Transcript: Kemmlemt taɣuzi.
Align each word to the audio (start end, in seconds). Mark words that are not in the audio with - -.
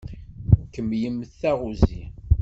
Kemmlemt 0.73 1.31
taɣuzi. 1.39 2.03